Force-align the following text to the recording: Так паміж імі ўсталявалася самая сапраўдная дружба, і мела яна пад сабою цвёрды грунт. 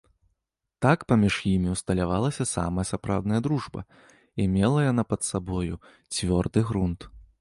Так 0.85 1.03
паміж 1.11 1.35
імі 1.51 1.69
ўсталявалася 1.73 2.47
самая 2.55 2.85
сапраўдная 2.91 3.41
дружба, 3.49 3.83
і 4.45 4.49
мела 4.55 4.79
яна 4.91 5.03
пад 5.13 5.21
сабою 5.31 5.81
цвёрды 6.15 6.59
грунт. 6.73 7.09